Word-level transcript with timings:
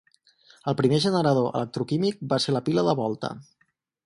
El 0.71 0.75
primer 0.79 1.01
generador 1.05 1.49
electroquímic 1.61 2.25
va 2.33 2.43
ser 2.47 2.57
la 2.57 2.63
pila 2.71 2.87
de 2.89 2.97
Volta. 3.03 3.33